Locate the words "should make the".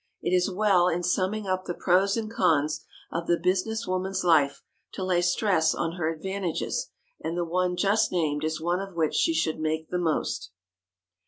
9.35-9.99